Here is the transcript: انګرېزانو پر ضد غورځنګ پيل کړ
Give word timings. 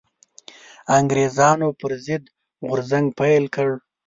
انګرېزانو 0.97 1.69
پر 1.79 1.91
ضد 2.05 2.23
غورځنګ 2.67 3.07
پيل 3.19 3.43
کړ 3.55 3.69